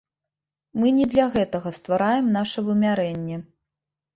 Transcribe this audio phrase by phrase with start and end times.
[0.83, 3.37] Мы не для гэтага ствараем наша вымярэнне.